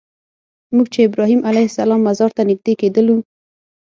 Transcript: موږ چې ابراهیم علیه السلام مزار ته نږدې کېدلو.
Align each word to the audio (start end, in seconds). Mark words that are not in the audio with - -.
موږ 0.75 0.87
چې 0.93 0.99
ابراهیم 1.07 1.41
علیه 1.49 1.67
السلام 1.69 2.01
مزار 2.07 2.31
ته 2.37 2.41
نږدې 2.49 2.73
کېدلو. 2.81 3.17